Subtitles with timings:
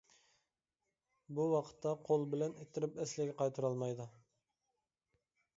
[1.39, 4.11] بۇ ۋاقىتتا قول بىلەن ئىتتىرىپ ئەسلىگە قايتۇرالمايدۇ.